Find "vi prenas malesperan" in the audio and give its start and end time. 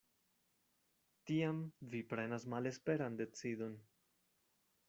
1.93-3.23